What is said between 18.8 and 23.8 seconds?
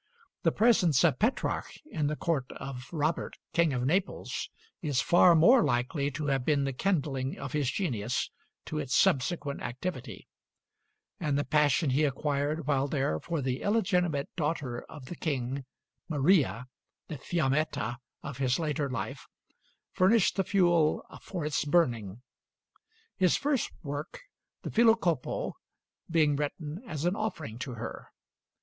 life, furnished the fuel for its burning; his first